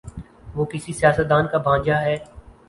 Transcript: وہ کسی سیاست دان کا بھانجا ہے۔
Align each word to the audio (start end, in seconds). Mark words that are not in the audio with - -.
وہ 0.55 0.65
کسی 0.65 0.93
سیاست 0.93 1.29
دان 1.29 1.47
کا 1.51 1.57
بھانجا 1.57 2.01
ہے۔ 2.01 2.17